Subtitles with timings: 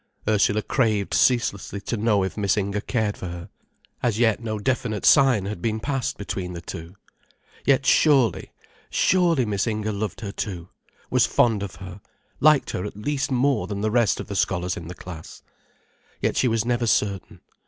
[0.27, 3.49] Ursula craved ceaselessly to know if Miss Inger cared for her.
[4.01, 6.95] As yet no definite sign had been passed between the two.
[7.65, 8.51] Yet surely,
[8.89, 10.69] surely Miss Inger loved her too,
[11.11, 12.01] was fond of her,
[12.39, 15.43] liked her at least more than the rest of the scholars in the class.
[16.19, 17.41] Yet she was never certain.